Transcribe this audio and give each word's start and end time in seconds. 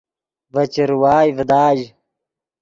ڤے 0.53 0.63
چروائے 0.73 1.29
ڤداژ 1.37 1.79